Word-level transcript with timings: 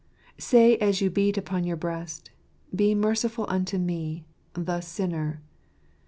Say, 0.39 0.77
as 0.77 0.99
you 0.99 1.11
beat 1.11 1.37
upon 1.37 1.63
your 1.63 1.77
breast," 1.77 2.31
Be 2.75 2.95
merciful 2.95 3.45
unto 3.49 3.77
me, 3.77 4.25
the 4.53 4.81
sinner 4.81 5.43